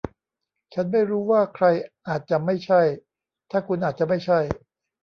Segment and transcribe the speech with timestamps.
[0.73, 1.65] ฉันไม่รู้ว่าใคร
[2.07, 2.81] อาจจะไม่ใช่
[3.51, 4.39] ถ้าคุณอาจจะไม่ใช่